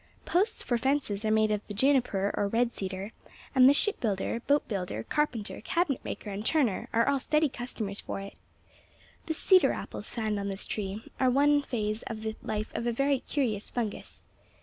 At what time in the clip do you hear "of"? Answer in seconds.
1.51-1.61, 12.07-12.23, 12.73-12.87